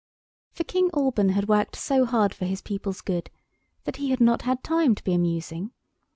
For 0.49 0.63
King 0.63 0.89
Alban 0.95 1.29
had 1.29 1.47
worked 1.47 1.75
so 1.75 2.05
hard 2.05 2.33
for 2.33 2.45
his 2.45 2.63
people's 2.63 3.01
good 3.01 3.29
that 3.83 3.97
he 3.97 4.09
had 4.09 4.19
not 4.19 4.41
had 4.41 4.63
time 4.63 4.95
to 4.95 5.03
be 5.03 5.13
amusing. 5.13 5.73